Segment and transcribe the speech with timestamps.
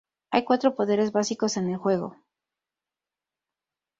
[0.31, 2.15] Hay cuatro poderes básicos en el juego.